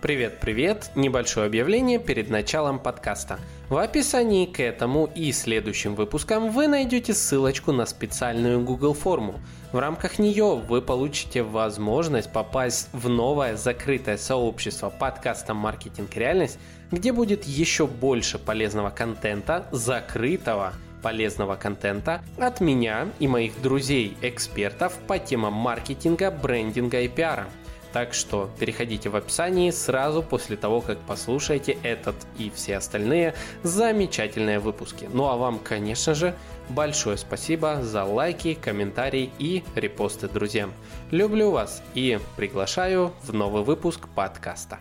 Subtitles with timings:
[0.00, 0.92] Привет-привет!
[0.94, 3.40] Небольшое объявление перед началом подкаста.
[3.68, 9.40] В описании к этому и следующим выпускам вы найдете ссылочку на специальную Google форму.
[9.72, 16.60] В рамках нее вы получите возможность попасть в новое закрытое сообщество подкаста «Маркетинг реальность»,
[16.92, 25.18] где будет еще больше полезного контента, закрытого полезного контента от меня и моих друзей-экспертов по
[25.18, 27.48] темам маркетинга, брендинга и пиара–
[27.92, 34.58] так что переходите в описании сразу после того, как послушаете этот и все остальные замечательные
[34.58, 35.08] выпуски.
[35.12, 36.34] Ну а вам, конечно же,
[36.68, 40.72] большое спасибо за лайки, комментарии и репосты друзьям.
[41.10, 44.78] Люблю вас и приглашаю в новый выпуск подкаста.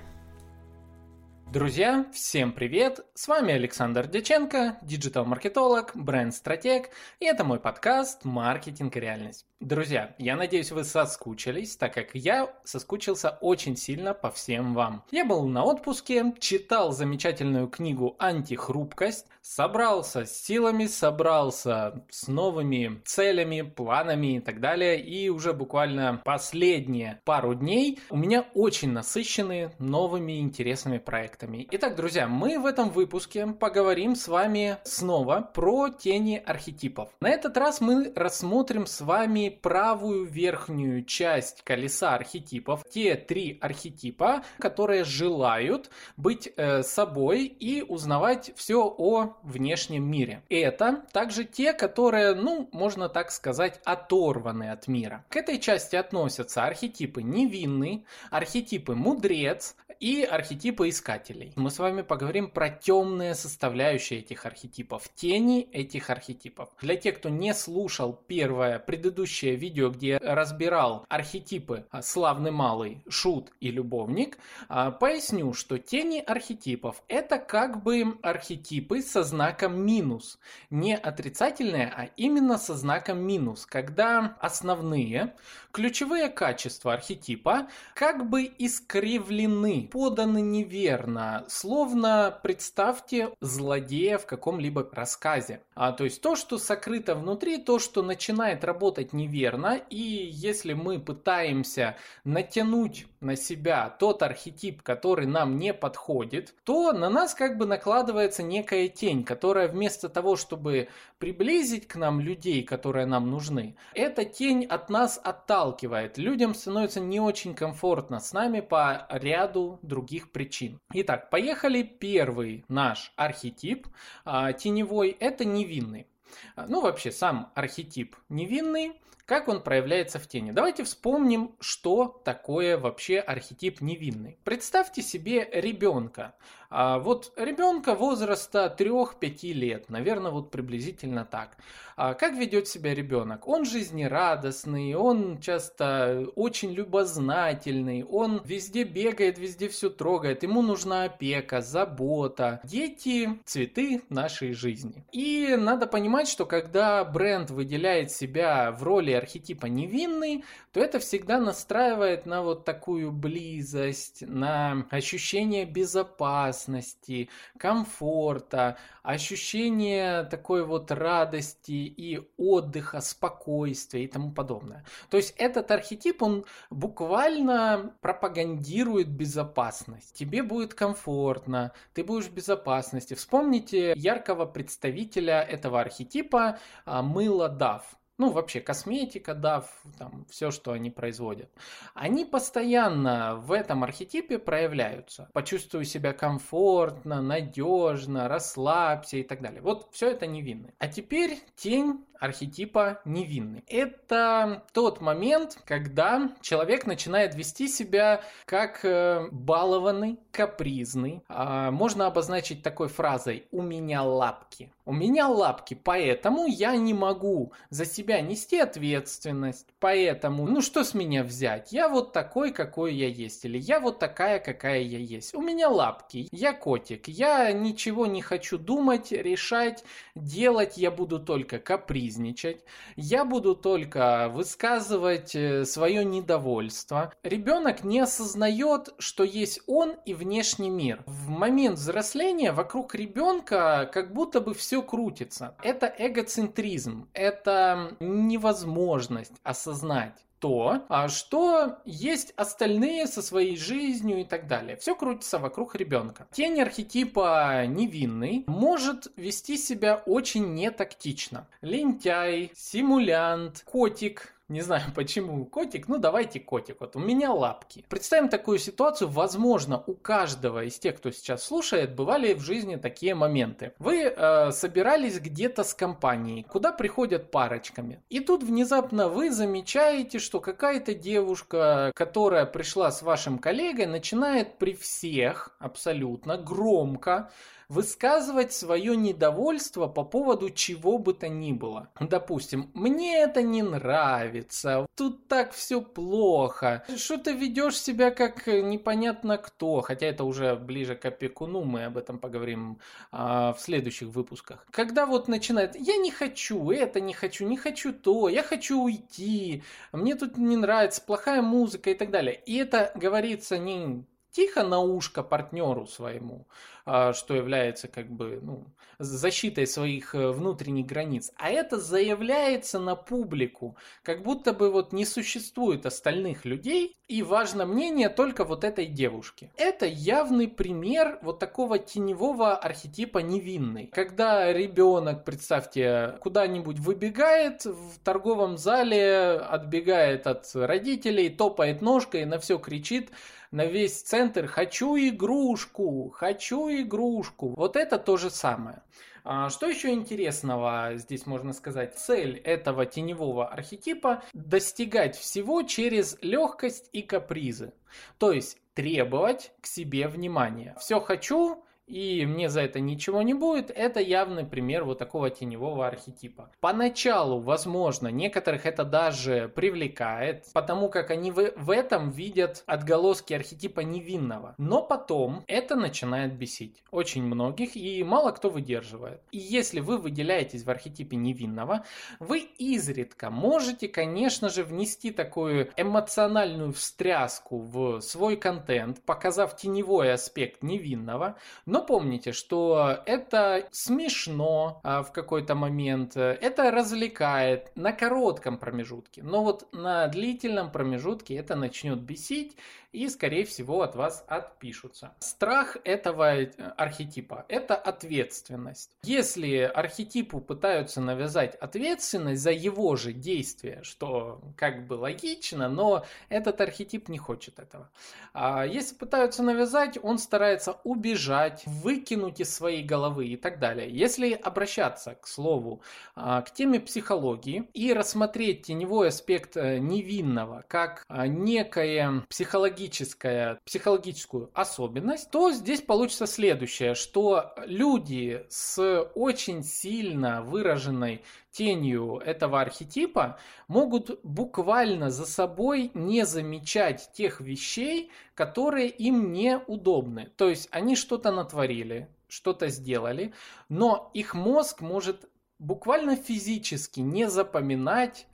[1.53, 3.05] Друзья, всем привет!
[3.13, 6.89] С вами Александр Дяченко, диджитал-маркетолог, бренд-стратег,
[7.21, 9.45] и это мой подкаст «Маркетинг и реальность».
[9.59, 15.03] Друзья, я надеюсь, вы соскучились, так как я соскучился очень сильно по всем вам.
[15.09, 23.61] Я был на отпуске, читал замечательную книгу «Антихрупкость», собрался с силами, собрался с новыми целями,
[23.61, 30.39] планами и так далее, и уже буквально последние пару дней у меня очень насыщены новыми
[30.39, 31.36] интересными проектами.
[31.39, 37.09] Итак, друзья, мы в этом выпуске поговорим с вами снова про тени архетипов.
[37.21, 44.43] На этот раз мы рассмотрим с вами правую верхнюю часть колеса архетипов, те три архетипа,
[44.57, 50.41] которые желают быть э, собой и узнавать все о внешнем мире.
[50.49, 55.23] Это также те, которые, ну, можно так сказать, оторваны от мира.
[55.29, 60.89] К этой части относятся архетипы невинный, архетипы мудрец, и архетипы
[61.27, 61.53] искателей.
[61.55, 66.69] Мы с вами поговорим про темные составляющие этих архетипов, тени этих архетипов.
[66.81, 73.51] Для тех, кто не слушал первое предыдущее видео, где разбирал архетипы а, славный малый, шут
[73.59, 74.37] и любовник,
[74.69, 80.39] а, поясню, что тени архетипов это как бы архетипы со знаком минус.
[80.69, 85.33] Не отрицательные, а именно со знаком минус, когда основные
[85.77, 95.61] ключевые качества архетипа как бы искривлены поданы неверно, словно представьте злодея в каком-либо рассказе.
[95.75, 99.99] А, то есть то, что сокрыто внутри, то, что начинает работать неверно, и
[100.31, 107.33] если мы пытаемся натянуть на себя тот архетип, который нам не подходит, то на нас
[107.33, 113.29] как бы накладывается некая тень, которая вместо того, чтобы приблизить к нам людей, которые нам
[113.29, 116.17] нужны, эта тень от нас отталкивает.
[116.17, 120.79] Людям становится не очень комфортно с нами по ряду других причин.
[120.93, 121.83] Итак, поехали.
[121.83, 123.87] Первый наш архетип
[124.25, 126.07] а, теневой– это невинный.
[126.55, 130.51] А, ну, вообще, сам архетип невинный, как он проявляется в тени.
[130.51, 134.39] Давайте вспомним, что такое вообще архетип невинный.
[134.45, 136.35] Представьте себе ребенка.
[136.69, 141.57] А вот ребенка возраста 3-5 лет, наверное, вот приблизительно так.
[141.99, 143.47] А как ведет себя ребенок?
[143.47, 151.61] Он жизнерадостный, он часто очень любознательный, он везде бегает, везде все трогает, ему нужна опека,
[151.61, 152.59] забота.
[152.63, 155.05] Дети– цветы нашей жизни.
[155.11, 161.39] И надо понимать, что когда бренд выделяет себя в роли архетипа невинный, то это всегда
[161.39, 172.27] настраивает на вот такую близость, на ощущение безопасности, безопасности, комфорта, ощущение такой вот радости и
[172.37, 174.85] отдыха, спокойствия и тому подобное.
[175.09, 180.13] То есть этот архетип, он буквально пропагандирует безопасность.
[180.15, 183.13] Тебе будет комфортно, ты будешь в безопасности.
[183.13, 187.83] Вспомните яркого представителя этого архетипа а, мыло Дав
[188.17, 189.65] ну, вообще косметика, да,
[189.97, 191.49] там, все, что они производят,
[191.93, 195.29] они постоянно в этом архетипе проявляются.
[195.33, 199.61] Почувствуй себя комфортно, надежно, расслабься и так далее.
[199.61, 200.73] Вот все это невинно.
[200.79, 203.63] А теперь тень архетипа невинный.
[203.67, 211.21] Это тот момент, когда человек начинает вести себя как э, балованный, капризный.
[211.27, 214.71] А, можно обозначить такой фразой «у меня лапки».
[214.87, 219.67] У меня лапки, поэтому я не могу за себя нести ответственность.
[219.79, 221.73] Поэтому, ну что с меня взять?
[221.73, 223.43] Я вот такой, какой я есть.
[223.43, 225.35] Или я вот такая, какая я есть.
[225.35, 227.09] У меня лапки, я котик.
[227.09, 229.83] Я ничего не хочу думать, решать,
[230.15, 230.77] делать.
[230.77, 231.59] Я буду только
[232.07, 232.63] капризничать.
[232.95, 237.13] Я буду только высказывать э, свое недовольство.
[237.23, 241.03] Ребенок не осознает, что есть он и внешний мир.
[241.05, 245.55] В момент взросления вокруг ребенка как будто бы все все крутится.
[245.63, 254.47] Это эгоцентризм, это невозможность осознать то, а что есть остальные со своей жизнью и так
[254.47, 254.77] далее.
[254.77, 256.27] Все крутится вокруг ребенка.
[256.31, 261.47] Тень архетипа невинный может вести себя очень нетактично.
[261.61, 266.77] Лентяй, симулянт, котик, не знаю почему котик, ну давайте котик.
[266.79, 267.85] Вот у меня лапки.
[267.89, 269.09] Представим такую ситуацию.
[269.09, 273.73] Возможно, у каждого из тех, кто сейчас слушает, бывали в жизни такие моменты.
[273.79, 278.01] Вы э, собирались где-то с компанией, куда приходят парочками.
[278.09, 284.73] И тут внезапно вы замечаете, что какая-то девушка, которая пришла с вашим коллегой, начинает при
[284.73, 287.31] всех абсолютно громко
[287.69, 291.89] высказывать свое недовольство по поводу чего бы то ни было.
[291.99, 299.37] Допустим, мне это не нравится, тут так все плохо, что ты ведешь себя как непонятно
[299.37, 302.79] кто, хотя это уже ближе к опекуну, мы об этом поговорим
[303.11, 304.65] а, в следующих выпусках.
[304.71, 309.63] Когда вот начинает, я не хочу это, не хочу, не хочу то, я хочу уйти,
[309.91, 312.41] мне тут не нравится, плохая музыка и так далее.
[312.45, 314.03] И это говорится не
[314.37, 316.45] тихо на ушко партнеру своему,
[316.85, 318.67] а, что является как бы ну,
[318.99, 325.05] защитой своих э, внутренних границ, а это заявляется на публику, как будто бы вот не
[325.05, 329.51] существует остальных людей, и важно мнение только вот этой девушки.
[329.57, 333.87] Это явный пример вот такого теневого архетипа невинный.
[333.87, 342.59] Когда ребенок, представьте, куда-нибудь выбегает в торговом зале, отбегает от родителей, топает ножкой, на все
[342.59, 343.09] кричит,
[343.51, 347.53] на весь центр «хочу игрушку, хочу игрушку».
[347.55, 348.81] Вот это то же самое.
[349.23, 351.97] А, что еще интересного здесь можно сказать?
[351.97, 357.73] Цель этого теневого архетипа– достигать всего через легкость и капризы.
[358.19, 360.75] То есть требовать к себе внимания.
[360.79, 365.87] Все хочу, и мне за это ничего не будет, это явный пример вот такого теневого
[365.87, 366.51] архетипа.
[366.59, 373.79] Поначалу, возможно, некоторых это даже привлекает, потому как они в, в этом видят отголоски архетипа
[373.79, 374.53] невинного.
[374.57, 379.21] Но потом это начинает бесить очень многих, и мало кто выдерживает.
[379.31, 381.85] И если вы выделяетесь в архетипе невинного,
[382.19, 390.63] вы изредка можете, конечно же, внести такую эмоциональную встряску в свой контент, показав теневой аспект
[390.63, 398.57] невинного, но но помните, что это смешно а, в какой-то момент, это развлекает на коротком
[398.57, 402.57] промежутке, но вот на длительном промежутке это начнет бесить,
[402.91, 405.13] и, скорее всего, от вас отпишутся.
[405.19, 408.97] Страх этого э, архетипа– это ответственность.
[409.03, 416.61] Если архетипу пытаются навязать ответственность за его же действия, что как бы логично, но этот
[416.61, 417.89] архетип не хочет этого.
[418.33, 423.89] А если пытаются навязать, он старается убежать, выкинуть из своей головы и так далее.
[423.89, 425.81] Если обращаться, к слову,
[426.15, 433.59] а, к теме психологии и рассмотреть теневой аспект э, невинного как а, некое психологическое психологическая,
[433.65, 443.39] психологическую особенность, то здесь получится следующее, что люди с очень сильно выраженной тенью этого архетипа
[443.67, 450.31] могут буквально за собой не замечать тех вещей, которые им неудобны.
[450.37, 453.33] То есть они что-то натворили, что-то сделали,
[453.69, 455.29] но их мозг может
[455.59, 458.27] буквально физически не запоминать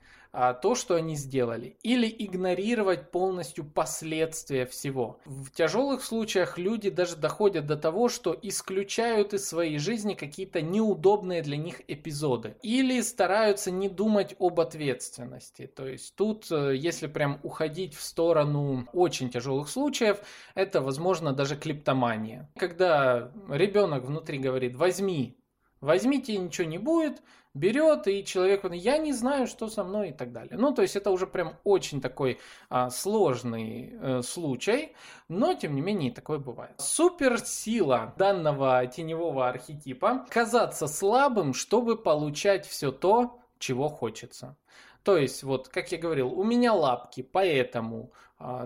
[0.60, 5.20] то, что они сделали, или игнорировать полностью последствия всего.
[5.24, 11.40] В тяжелых случаях люди даже доходят до того, что исключают из своей жизни какие-то неудобные
[11.40, 15.66] для них эпизоды, или стараются не думать об ответственности.
[15.66, 20.18] То есть тут, э, если прям уходить в сторону очень тяжелых случаев,
[20.56, 22.50] это, возможно, даже клептомания.
[22.56, 25.38] Когда ребенок внутри говорит «возьми»,
[25.80, 27.22] возьмите, ничего не будет,
[27.54, 30.56] берет, и человек, я не знаю, что со мной и так далее.
[30.58, 34.94] Ну, то есть это уже прям очень такой а, сложный э, случай,
[35.28, 36.74] но тем не менее такое бывает.
[36.78, 44.56] Суперсила данного теневого архетипа казаться слабым, чтобы получать все то, чего хочется.
[45.04, 48.10] То есть, вот, как я говорил, у меня лапки, поэтому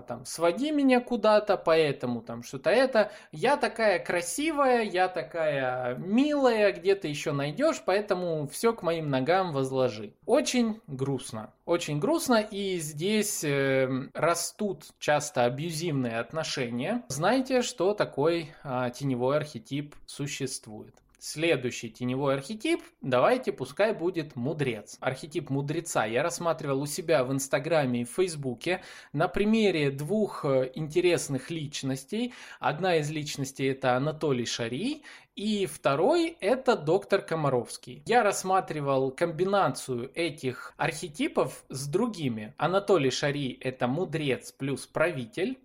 [0.07, 3.11] там своди меня куда-то, поэтому там что-то это.
[3.31, 9.53] Я такая красивая, я такая милая, где ты еще найдешь, поэтому все к моим ногам
[9.53, 10.13] возложи.
[10.25, 17.03] Очень грустно, очень грустно, и здесь э, растут часто абьюзивные отношения.
[17.07, 20.95] Знаете, что такой э, теневой архетип существует?
[21.21, 24.95] Следующий теневой архетип, давайте пускай будет мудрец.
[25.01, 30.71] Архетип мудреца я рассматривал у себя в Инстаграме и в Фейсбуке на примере двух э,
[30.75, 32.33] интересных личностей.
[32.61, 35.03] Одна из личностей это Анатолий Шарий,
[35.39, 38.03] и второй это доктор Комаровский.
[38.05, 42.53] Я рассматривал комбинацию этих архетипов с другими.
[42.57, 45.57] Анатолий Шарий это мудрец плюс правитель,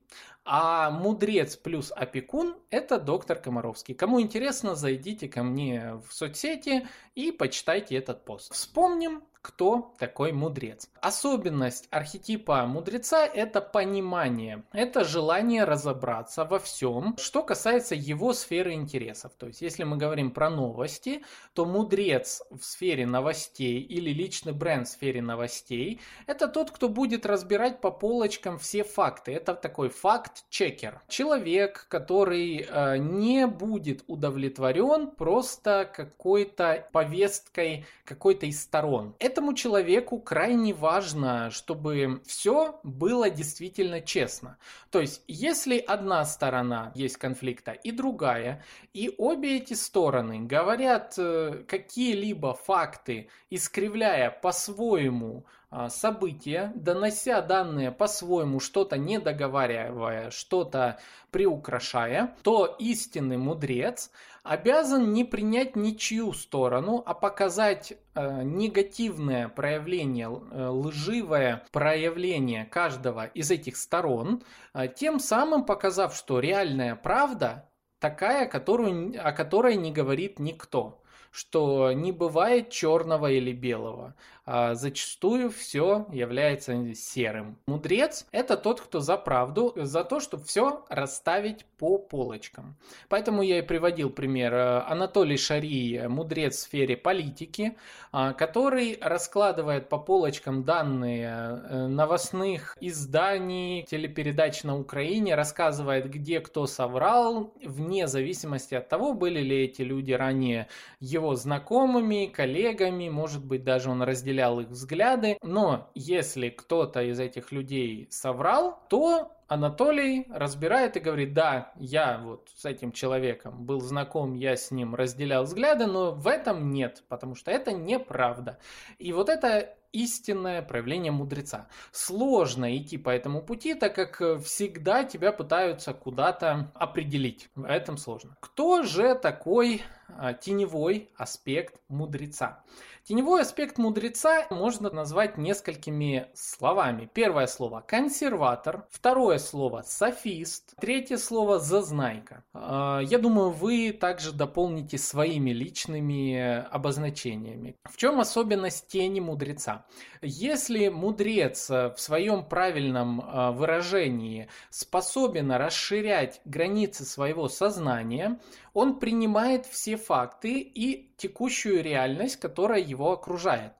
[0.45, 3.97] а мудрец плюс опекун– это доктор Комаровский.
[3.97, 8.55] Кому интересно, зайдите ко мне в соцсети и почитайте этот пост.
[8.55, 10.89] Вспомним, кто такой мудрец.
[11.03, 19.33] Особенность архетипа мудреца– это понимание, это желание разобраться во всем, что касается его сферы интересов.
[19.39, 21.23] То есть, если мы говорим про новости,
[21.53, 27.27] то мудрец в сфере новостей или личный бренд в сфере новостей– это тот, кто будет
[27.27, 29.33] разбирать по полочкам все факты.
[29.33, 31.03] Это такой факт-чекер.
[31.09, 39.15] Человек, который э, не будет удовлетворен просто какой-то повесткой какой-то из сторон.
[39.19, 44.59] Это этому человеку крайне важно, чтобы все было действительно честно.
[44.91, 51.65] То есть, если одна сторона есть конфликта и другая, и обе эти стороны говорят э,
[51.67, 55.45] какие-либо факты, искривляя по-своему
[55.77, 61.01] а, события, донося данные по-своему, что-то не договаривая, что-то
[61.33, 64.13] приукрашая, то истинный мудрец
[64.45, 73.51] обязан не принять ничью сторону, а показать э, негативное проявление, э, лживое проявление каждого из
[73.51, 74.43] этих сторон,
[74.75, 81.01] э, тем самым показав, что реальная правда такая, которую, о которой не говорит никто
[81.35, 84.15] что не бывает черного или белого,
[84.47, 87.57] зачастую все является серым.
[87.67, 92.77] Мудрец– это тот, кто за правду, за то, чтобы все расставить по полочкам.
[93.09, 97.77] Поэтому я и приводил пример э, Анатолий Шарий, мудрец в сфере политики,
[98.13, 106.67] а, который раскладывает по полочкам данные э, новостных изданий, телепередач на Украине, рассказывает, где кто
[106.67, 110.69] соврал, вне зависимости от того, были ли эти люди ранее
[111.01, 115.39] его знакомыми, коллегами, может быть, даже он разделял их взгляды.
[115.43, 122.49] Но если кто-то из этих людей соврал, то Анатолий разбирает и говорит, да, я вот
[122.57, 127.35] с этим человеком был знаком, я с ним разделял взгляды, но в этом нет, потому
[127.35, 128.59] что это неправда.
[128.99, 131.69] И вот это истинное проявление мудреца.
[131.93, 137.49] Сложно идти по этому пути, так как всегда тебя пытаются куда-то определить.
[137.55, 138.37] В этом сложно.
[138.41, 142.65] Кто же такой а, теневой аспект мудреца?
[143.05, 147.09] Теневой аспект мудреца можно назвать несколькими словами.
[147.13, 152.45] Первое слово консерватор, второе слово софист, третье слово зазнайка.
[152.53, 157.77] А, я думаю, вы также дополните своими личными обозначениями.
[157.85, 159.85] В чем особенность тени мудреца?
[160.23, 168.39] Если мудрец в своем правильном а, выражении способен расширять границы своего сознания,
[168.73, 173.73] он принимает все факты и текущую реальность, которая его окружает.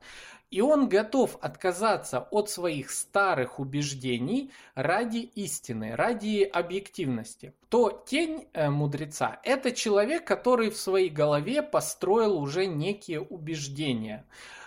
[0.55, 7.55] И он готов отказаться от своих старых убеждений ради истины, ради объективности.
[7.69, 14.25] То тень э, мудреца– это человек, который в своей голове построил уже некие убеждения.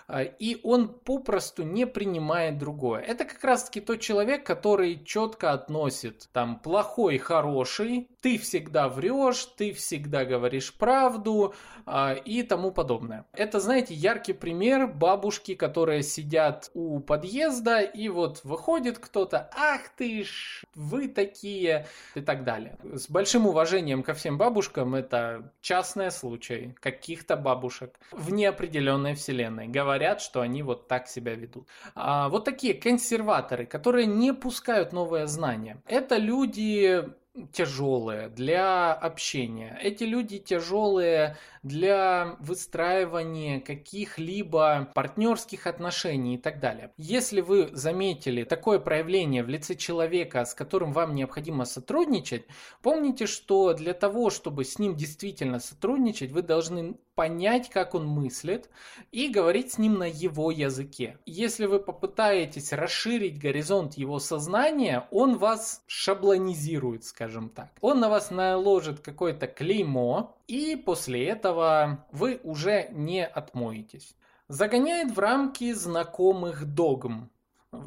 [0.08, 3.02] А, и он попросту не принимает другое.
[3.02, 9.72] Это как раз-таки тот человек, который четко относит там плохой, хороший, ты всегда врешь, ты
[9.72, 13.26] всегда говоришь правду а, и тому подобное.
[13.34, 20.24] Это, знаете, яркий пример бабушки, которые сидят у подъезда и вот выходит кто-то, ах ты
[20.24, 22.78] ж, вы такие и так далее.
[22.82, 29.68] С большим уважением ко всем бабушкам, это частный случай каких-то бабушек в неопределенной вселенной.
[29.68, 31.68] Говорят говорят, что они вот так себя ведут.
[31.94, 35.82] А вот такие консерваторы, которые не пускают новые знания.
[35.86, 37.04] Это люди
[37.52, 39.78] тяжелые для общения.
[39.82, 46.92] Эти люди тяжелые для выстраивания каких-либо партнерских отношений и так далее.
[46.96, 52.46] Если вы заметили такое проявление в лице человека, с которым вам необходимо сотрудничать,
[52.82, 58.70] помните, что для того, чтобы с ним действительно сотрудничать, вы должны понять, как он мыслит
[59.10, 61.18] и говорить с ним на его языке.
[61.26, 67.70] Если вы попытаетесь расширить горизонт его сознания, он вас шаблонизирует, скажем так.
[67.80, 74.14] Он на вас наложит какое-то клеймо, и после этого вы уже не отмоетесь.
[74.46, 77.30] Загоняет в рамки знакомых догм.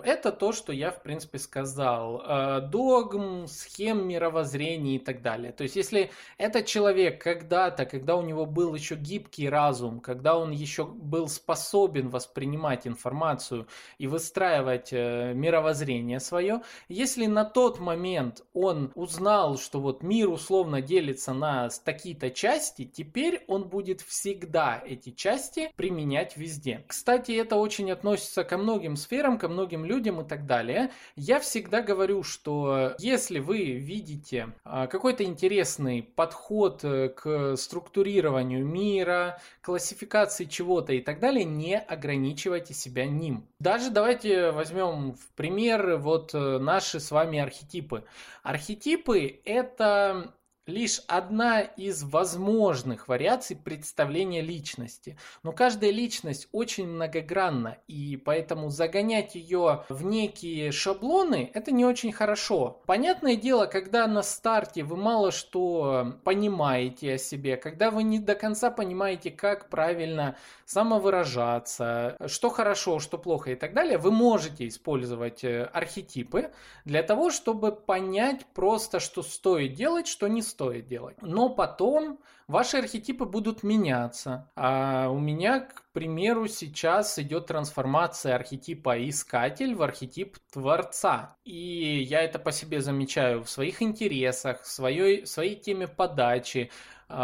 [0.04, 2.22] Это то, что я, в принципе, сказал.
[2.24, 5.52] Э, догм, схем мировоззрения и так далее.
[5.52, 10.52] То есть, если этот человек когда-то, когда у него был еще гибкий разум, когда он
[10.52, 18.92] еще был способен воспринимать информацию и выстраивать э, мировоззрение свое, если на тот момент он
[18.94, 25.72] узнал, что вот мир условно делится на такие-то части, теперь он будет всегда эти части
[25.76, 26.84] применять везде.
[26.88, 30.92] Кстати, это очень относится ко многим сферам, ко многим многим людям и так далее.
[31.16, 39.40] Я всегда говорю, что если вы видите а, какой-то интересный подход э, к структурированию мира,
[39.62, 43.48] классификации чего-то и так далее, не ограничивайте себя ним.
[43.60, 48.04] Даже давайте возьмем в пример вот э, наши с вами архетипы.
[48.44, 50.34] Архетипы это
[50.66, 55.18] лишь одна из возможных вариаций представления личности.
[55.44, 62.12] Но каждая личность очень многогранна, и поэтому загонять ее в некие шаблоны– это не очень
[62.12, 62.82] хорошо.
[62.86, 68.36] Понятное дело, когда на старте вы мало что понимаете о себе, когда вы не до
[68.36, 70.36] конца понимаете, как правильно
[70.72, 76.52] самовыражаться, что хорошо, что плохо и так далее, вы можете использовать э, архетипы
[76.86, 81.18] для того, чтобы понять просто, что стоит делать, что не стоит делать.
[81.22, 84.50] Но потом ваши архетипы будут меняться.
[84.56, 91.36] А у меня, к примеру, сейчас идет трансформация архетипа искатель в архетип творца.
[91.44, 96.72] И я это по себе замечаю в своих интересах, в своей, в своей теме подачи,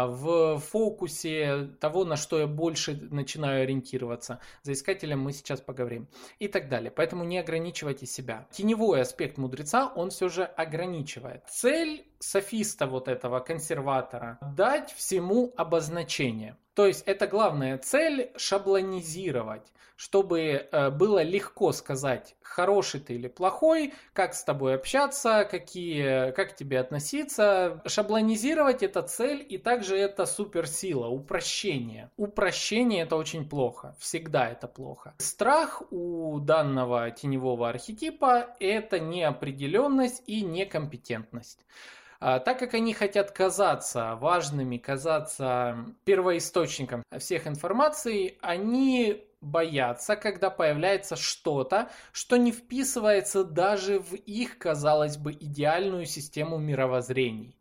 [0.08, 4.40] в фокусе того, на что я больше начинаю ориентироваться.
[4.62, 6.08] За искателем мы сейчас поговорим.
[6.38, 6.90] И так далее.
[6.90, 8.46] Поэтому не ограничивайте себя.
[8.50, 11.44] Теневой аспект мудреца, он все же ограничивает.
[11.48, 16.56] Цель софиста вот этого консерватора дать всему обозначение.
[16.74, 23.94] То есть это главная цель шаблонизировать, чтобы э, было легко сказать, хороший ты или плохой,
[24.12, 27.82] как с тобой общаться, какие, как к тебе относиться.
[27.84, 32.12] Шаблонизировать это цель и также это суперсила, упрощение.
[32.16, 35.16] Упрощение это очень плохо, всегда это плохо.
[35.18, 41.66] Страх у данного теневого архетипа это неопределенность и некомпетентность.
[42.20, 51.14] А, так как они хотят казаться важными, казаться первоисточником всех информаций, они боятся, когда появляется
[51.14, 57.56] что-то, что не вписывается даже в их, казалось бы, идеальную систему мировоззрений.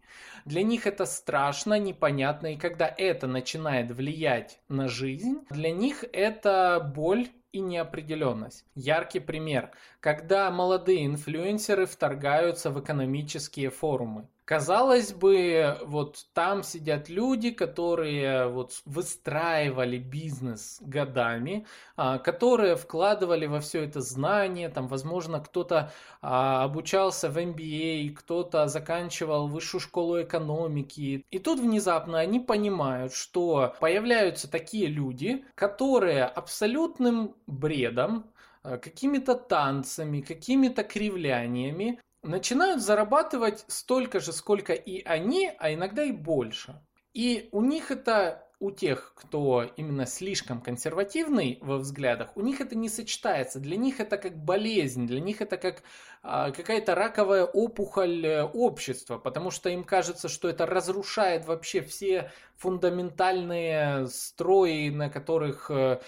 [0.45, 6.79] Для них это страшно, непонятно, и когда это начинает влиять на жизнь, для них это
[6.95, 8.65] боль и неопределенность.
[8.73, 14.27] Яркий пример, когда молодые инфлюенсеры вторгаются в экономические форумы.
[14.47, 23.59] Казалось бы, вот там сидят люди, которые вот выстраивали бизнес годами, а, которые вкладывали во
[23.59, 31.25] все это знание, там, возможно, кто-то а, обучался в MBA, кто-то заканчивал высшую школу экономики.
[31.29, 38.31] И тут внезапно они понимают, что появляются такие люди, которые абсолютным бредом
[38.63, 46.11] а, какими-то танцами, какими-то кривляниями начинают зарабатывать столько же, сколько и они, а иногда и
[46.11, 46.81] больше.
[47.13, 52.75] И у них это у тех, кто именно слишком консервативный во взглядах, у них это
[52.75, 53.59] не сочетается.
[53.59, 55.83] Для них это как болезнь, для них это как
[56.23, 62.31] а, какая-то раковая опухоль э, общества, потому что им кажется, что это разрушает вообще все
[62.55, 65.99] фундаментальные строи, на которых э,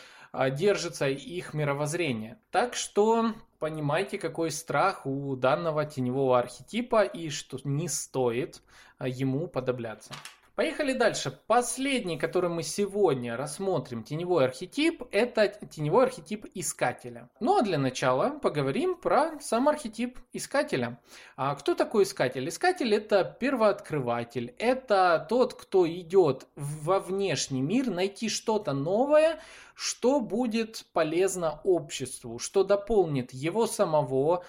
[0.50, 2.38] держится их мировоззрение.
[2.52, 8.62] Так что понимайте, какой страх у данного теневого архетипа и что не стоит
[8.98, 10.13] а, ему подобляться.
[10.60, 11.32] Поехали дальше.
[11.48, 17.30] Последний, который мы сегодня рассмотрим, теневой архетип, это теневой архетип искателя.
[17.39, 21.00] Ну а для начала поговорим про сам архетип искателя.
[21.38, 22.50] А кто такой искатель?
[22.50, 24.54] Искатель это первооткрыватель.
[24.58, 29.39] Это тот, кто идет во внешний мир найти что-то новое,
[29.76, 34.43] что будет полезно обществу, что дополнит его самого,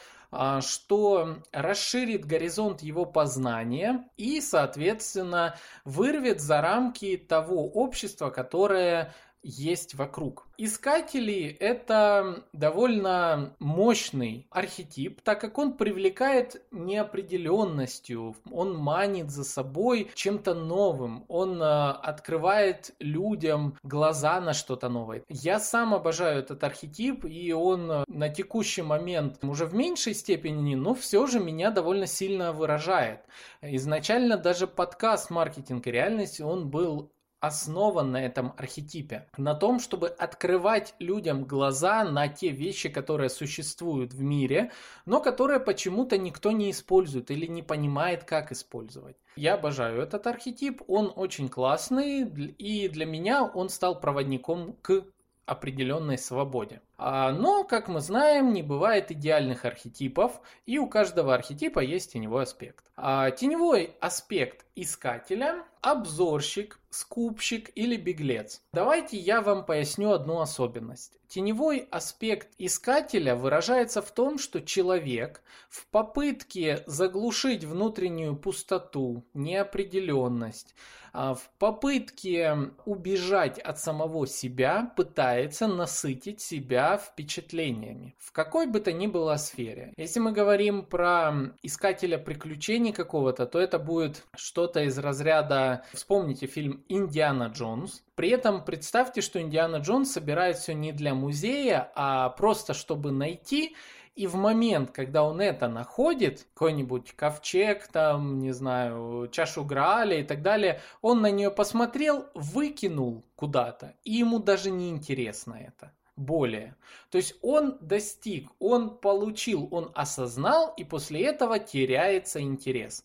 [0.60, 10.46] что расширит горизонт его познания и, соответственно, вырвет за рамки того общества, которое есть вокруг.
[10.58, 20.54] Искатели– это довольно мощный архетип, так как он привлекает неопределенностью, он манит за собой чем-то
[20.54, 25.22] новым, он э, открывает людям глаза на что-то новое.
[25.28, 30.74] Я сам обожаю этот архетип, и он э, на текущий момент уже в меньшей степени,
[30.74, 33.20] но все же меня довольно сильно выражает.
[33.62, 39.26] Изначально даже подкаст «Маркетинг и реальность» он был основан на этом архетипе.
[39.36, 44.72] На том, чтобы открывать людям глаза на те вещи, которые существуют в мире,
[45.06, 49.16] но которые почему-то никто не использует или не понимает, как использовать.
[49.36, 55.04] Я обожаю этот архетип, он очень классный, и для меня он стал проводником к
[55.46, 56.80] определенной свободе.
[57.02, 62.42] А, но, как мы знаем, не бывает идеальных архетипов, и у каждого архетипа есть теневой
[62.42, 62.84] аспект.
[62.94, 68.60] А теневой аспект искателя– обзорщик, скупщик или беглец.
[68.74, 71.18] Давайте я вам поясню одну особенность.
[71.26, 80.74] Теневой аспект искателя выражается в том, что человек в попытке заглушить внутреннюю пустоту, неопределенность,
[81.12, 88.92] а, в попытке убежать от самого себя пытается насытить себя впечатлениями в какой бы то
[88.92, 89.92] ни было сфере.
[89.96, 96.84] Если мы говорим про искателя приключений какого-то, то это будет что-то из разряда, вспомните фильм
[96.88, 102.74] «Индиана Джонс», при этом представьте, что Индиана Джонс собирает все не для музея, а просто
[102.74, 103.74] чтобы найти.
[104.14, 110.22] И в момент, когда он это находит, какой-нибудь ковчег, там, не знаю, чашу Грааля и
[110.22, 116.76] так далее, он на нее посмотрел, выкинул куда-то, и ему даже не интересно это более.
[117.10, 123.04] То есть он достиг, он получил, он осознал, и после этого теряется интерес.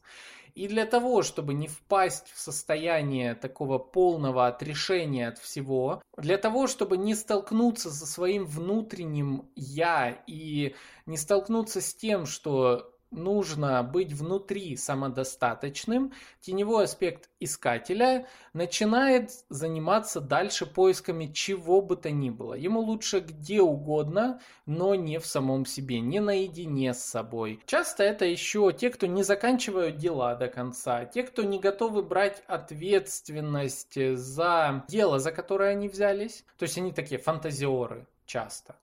[0.56, 6.67] И для того, чтобы не впасть в состояние такого полного отрешения от всего, для того,
[6.67, 10.73] чтобы не столкнуться со своим внутренним «я» и
[11.06, 20.65] не столкнуться с тем, что нужно быть внутри самодостаточным, теневой аспект искателя начинает заниматься дальше
[20.65, 22.54] поисками чего бы то ни было.
[22.54, 27.62] Ему лучше где угодно, но не в самом себе, не наедине с собой.
[27.65, 32.43] Часто это еще те, кто не заканчивают дела до конца, те, кто не готовы брать
[32.47, 36.43] ответственность за дело, за которое они взялись.
[36.58, 38.75] То есть они такие фантазиоры часто.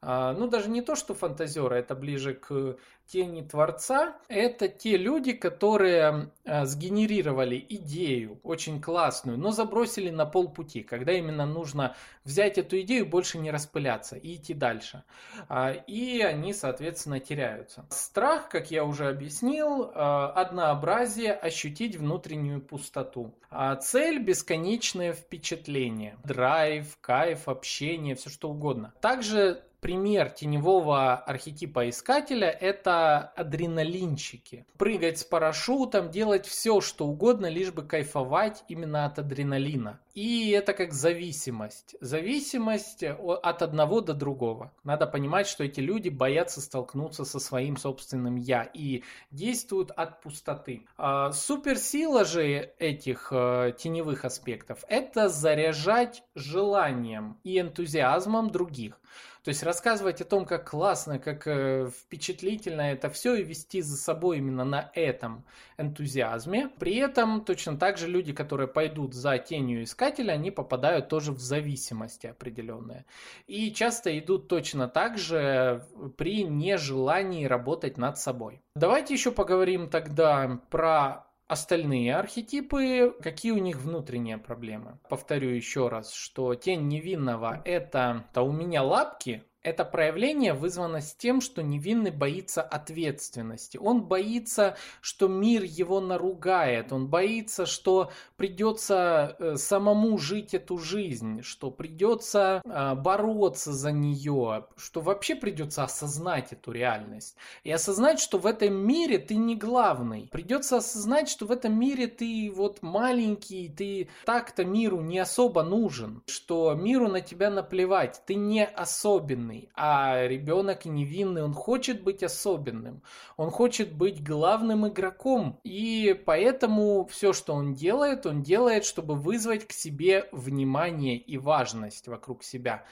[0.00, 4.16] А, ну, даже не то, что фантазеры, это ближе к тени Творца.
[4.28, 11.46] Это те люди, которые а, сгенерировали идею очень классную, но забросили на полпути, когда именно
[11.46, 15.02] нужно взять эту идею, больше не распыляться и идти дальше.
[15.48, 17.84] А, и они, соответственно, теряются.
[17.90, 23.34] Страх, как я уже объяснил, однообразие, ощутить внутреннюю пустоту.
[23.80, 28.92] Цель– бесконечное впечатление, драйв, кайф, общение, все что угодно.
[29.00, 34.66] Также пример теневого архетипа искателя– это адреналинчики.
[34.76, 40.00] Прыгать с парашютом, делать все, что угодно, лишь бы кайфовать именно от адреналина.
[40.14, 41.94] И это как зависимость.
[42.00, 44.72] Зависимость от одного до другого.
[44.82, 50.86] Надо понимать, что эти люди боятся столкнуться со своим собственным «я» и действуют от пустоты.
[50.96, 59.00] А суперсила же этих э, теневых аспектов– это заряжать желанием и энтузиазмом других.
[59.48, 63.96] То есть рассказывать о том, как классно, как э, впечатлительно это все и вести за
[63.96, 65.42] собой именно на этом
[65.78, 66.68] энтузиазме.
[66.78, 71.40] При этом точно так же люди, которые пойдут за тенью искателя, они попадают тоже в
[71.40, 73.06] зависимости определенные.
[73.46, 75.82] И часто идут точно так же
[76.18, 78.60] при нежелании работать над собой.
[78.74, 84.98] Давайте еще поговорим тогда про остальные архетипы, какие у них внутренние проблемы.
[85.08, 91.14] Повторю еще раз, что тень невинного это, то у меня лапки, это проявление вызвано с
[91.14, 93.76] тем, что невинный боится ответственности.
[93.76, 96.92] Он боится, что мир его наругает.
[96.92, 104.66] Он боится, что придется э, самому жить эту жизнь, что придется э, бороться за нее,
[104.76, 107.36] что вообще придется осознать эту реальность.
[107.64, 110.28] И осознать, что в этом мире ты не главный.
[110.30, 116.22] Придется осознать, что в этом мире ты вот маленький, ты так-то миру не особо нужен,
[116.26, 122.22] что миру на тебя наплевать, ты не особенный особенный, а ребенок невинный, он хочет быть
[122.22, 123.02] особенным,
[123.36, 129.66] он хочет быть главным игроком, и поэтому все, что он делает, он делает, чтобы вызвать
[129.66, 132.84] к себе внимание и важность вокруг себя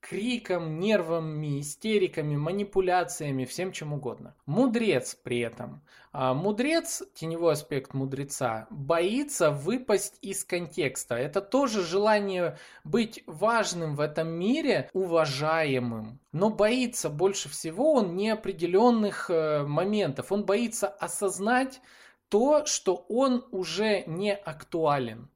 [0.00, 4.34] криком, нервами, истериками, манипуляциями, всем чем угодно.
[4.46, 5.82] Мудрец при этом.
[6.12, 11.14] А мудрец, теневой аспект мудреца, боится выпасть из контекста.
[11.14, 16.18] Это тоже желание быть важным в этом мире, уважаемым.
[16.32, 20.32] Но боится больше всего он неопределенных э, моментов.
[20.32, 21.80] Он боится осознать
[22.28, 25.28] то, что он уже не актуален.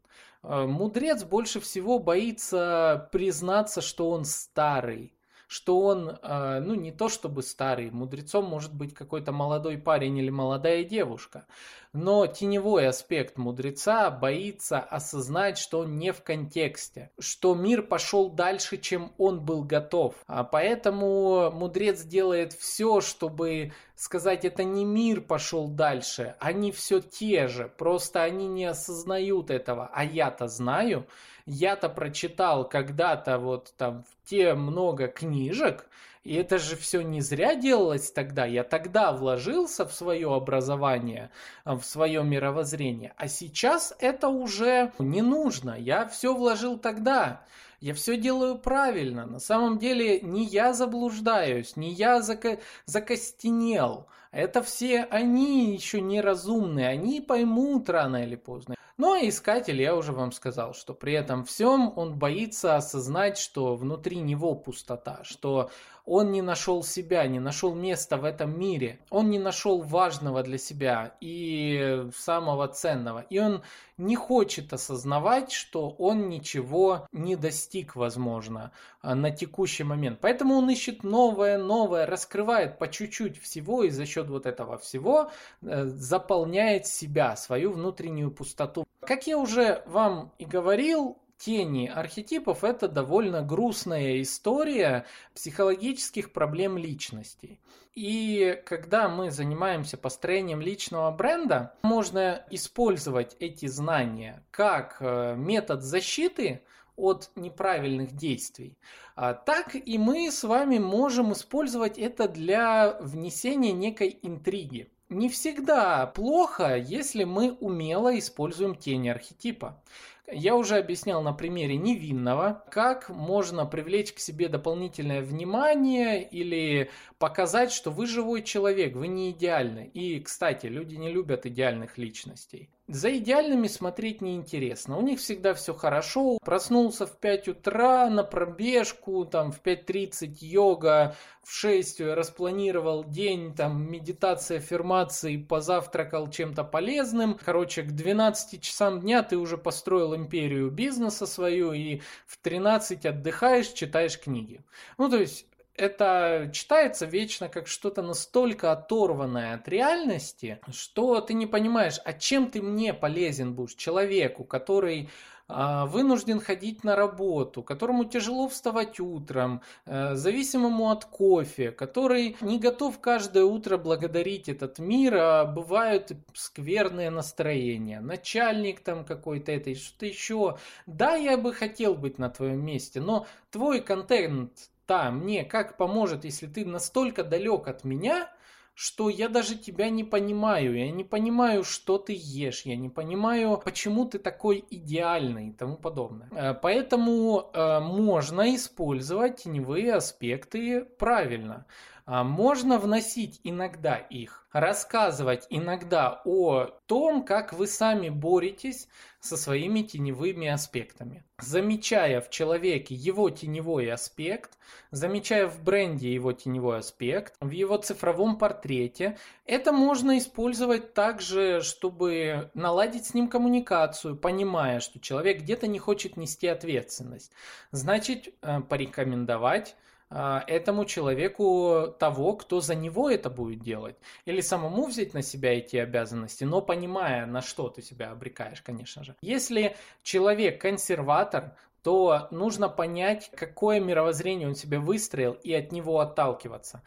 [0.44, 5.13] Э, мудрец больше всего боится признаться, что он старый,
[5.54, 10.28] что он, э, ну, не то чтобы старый, мудрецом может быть какой-то молодой парень или
[10.28, 11.46] молодая девушка,
[11.92, 18.78] но теневой аспект мудреца боится осознать, что он не в контексте, что мир пошел дальше,
[18.78, 20.16] чем он был готов.
[20.26, 27.46] А поэтому мудрец делает все, чтобы сказать, это не мир пошел дальше, они все те
[27.46, 31.06] же, просто они не осознают этого, а я-то знаю,
[31.46, 35.86] я-то прочитал когда-то вот там те много книжек,
[36.24, 38.46] и это же все не зря делалось тогда.
[38.46, 41.30] Я тогда вложился в свое образование,
[41.66, 43.12] в свое мировоззрение.
[43.16, 45.78] А сейчас это уже не нужно.
[45.78, 47.42] Я все вложил тогда.
[47.80, 49.26] Я все делаю правильно.
[49.26, 52.58] На самом деле не я заблуждаюсь, не я зако...
[52.86, 54.06] закостенел.
[54.30, 56.88] Это все они еще неразумные.
[56.88, 58.74] Они поймут рано или поздно.
[58.96, 63.74] Ну а искатель, я уже вам сказал, что при этом всем он боится осознать, что
[63.74, 65.70] внутри него пустота, что
[66.06, 70.58] он не нашел себя, не нашел места в этом мире, он не нашел важного для
[70.58, 73.24] себя и самого ценного.
[73.30, 73.62] И он
[73.96, 80.18] не хочет осознавать, что он ничего не достиг, возможно, а, на текущий момент.
[80.20, 85.30] Поэтому он ищет новое, новое, раскрывает по чуть-чуть всего и за счет вот этого всего
[85.62, 88.84] э, заполняет себя, свою внутреннюю пустоту.
[89.00, 95.04] Как я уже вам и говорил, тени архетипов это довольно грустная история
[95.34, 97.60] психологических проблем личностей.
[97.94, 106.62] И когда мы занимаемся построением личного бренда, можно использовать эти знания как э, метод защиты
[106.96, 108.78] от неправильных действий,
[109.14, 114.88] а так и мы с вами можем использовать это для внесения некой интриги.
[115.10, 119.82] Не всегда плохо, если мы умело используем тени архетипа.
[120.30, 127.70] Я уже объяснял на примере невинного, как можно привлечь к себе дополнительное внимание или показать,
[127.72, 129.90] что вы живой человек, вы не идеальны.
[129.92, 132.70] И, кстати, люди не любят идеальных личностей.
[132.86, 134.98] За идеальными смотреть неинтересно.
[134.98, 136.36] У них всегда все хорошо.
[136.44, 143.90] Проснулся в 5 утра на пробежку, там в 5.30 йога, в 6 распланировал день, там
[143.90, 147.38] медитация, аффирмации, позавтракал чем-то полезным.
[147.42, 153.68] Короче, к 12 часам дня ты уже построил империю бизнеса свою и в 13 отдыхаешь,
[153.68, 154.60] читаешь книги.
[154.98, 161.46] Ну, то есть это читается вечно как что-то настолько оторванное от реальности, что ты не
[161.46, 165.10] понимаешь, а чем ты мне полезен будешь, человеку, который
[165.46, 172.58] а, вынужден ходить на работу, которому тяжело вставать утром, э, зависимому от кофе, который не
[172.58, 180.06] готов каждое утро благодарить этот мир, а бывают скверные настроения, начальник там какой-то этой, что-то
[180.06, 180.56] еще.
[180.86, 186.24] Да, я бы хотел быть на твоем месте, но твой контент та мне как поможет,
[186.24, 188.28] если ты настолько далек от меня,
[188.74, 193.60] что я даже тебя не понимаю, я не понимаю, что ты ешь, я не понимаю,
[193.64, 196.28] почему ты такой идеальный и тому подобное.
[196.32, 201.66] Э, поэтому э, можно использовать теневые аспекты правильно.
[202.06, 208.88] А, можно вносить иногда их, рассказывать иногда о том, как вы сами боретесь
[209.20, 211.24] со своими теневыми аспектами.
[211.38, 214.58] Замечая в человеке его теневой аспект,
[214.90, 222.50] замечая в бренде его теневой аспект, в его цифровом портрете, это можно использовать также, чтобы
[222.52, 227.32] наладить с ним коммуникацию, понимая, что человек где-то не хочет нести ответственность.
[227.70, 229.74] Значит, э, порекомендовать
[230.10, 233.96] этому человеку того, кто за него это будет делать.
[234.26, 239.02] Или самому взять на себя эти обязанности, но понимая, на что ты себя обрекаешь, конечно
[239.04, 239.16] же.
[239.20, 246.82] Если человек консерватор, то нужно понять, какое мировоззрение он себе выстроил и от него отталкиваться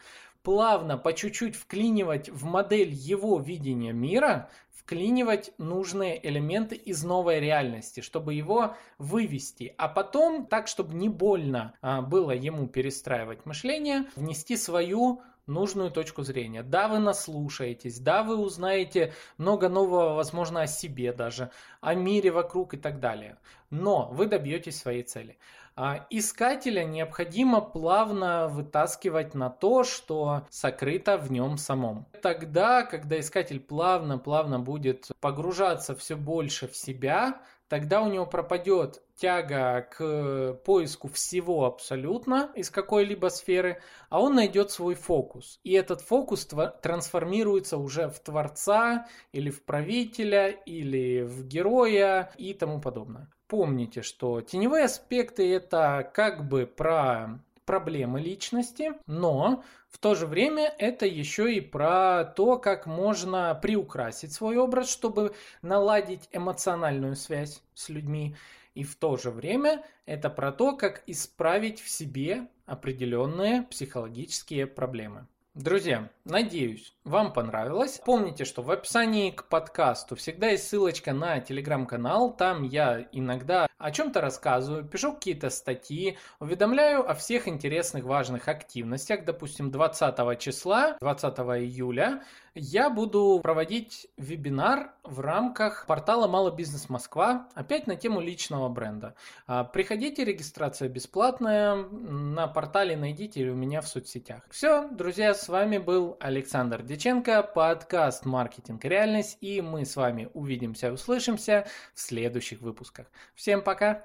[0.48, 8.00] плавно, по чуть-чуть вклинивать в модель его видения мира, вклинивать нужные элементы из новой реальности,
[8.00, 14.56] чтобы его вывести, а потом, так, чтобы не больно а, было ему перестраивать мышление, внести
[14.56, 16.62] свою нужную точку зрения.
[16.62, 21.50] Да, вы наслушаетесь, да, вы узнаете много нового, возможно, о себе даже,
[21.82, 23.36] о мире вокруг и так далее.
[23.68, 25.36] Но вы добьетесь своей цели.
[25.80, 32.04] А искателя необходимо плавно вытаскивать на то, что сокрыто в нем самом.
[32.20, 39.82] Тогда, когда искатель плавно-плавно будет погружаться все больше в себя, тогда у него пропадет тяга
[39.82, 45.60] к поиску всего абсолютно из какой-либо сферы, а он найдет свой фокус.
[45.62, 46.44] И этот фокус
[46.82, 54.40] трансформируется уже в творца или в правителя или в героя и тому подобное помните, что
[54.40, 61.52] теневые аспекты это как бы про проблемы личности, но в то же время это еще
[61.52, 68.36] и про то, как можно приукрасить свой образ, чтобы наладить эмоциональную связь с людьми.
[68.74, 75.26] И в то же время это про то, как исправить в себе определенные психологические проблемы.
[75.58, 78.00] Друзья, надеюсь, вам понравилось.
[78.04, 82.32] Помните, что в описании к подкасту всегда есть ссылочка на телеграм-канал.
[82.32, 89.24] Там я иногда о чем-то рассказываю, пишу какие-то статьи, уведомляю о всех интересных важных активностях.
[89.24, 92.22] Допустим, 20 числа, 20 июля
[92.58, 99.14] я буду проводить вебинар в рамках портала Мало Бизнес Москва, опять на тему личного бренда.
[99.46, 104.42] А, приходите, регистрация бесплатная, на портале найдите или у меня в соцсетях.
[104.50, 110.92] Все, друзья, с вами был Александр Деченко, подкаст «Маркетинг реальность», и мы с вами увидимся,
[110.92, 113.06] услышимся в следующих выпусках.
[113.34, 114.04] Всем пока!